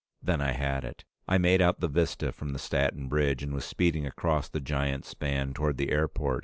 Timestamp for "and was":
3.43-3.65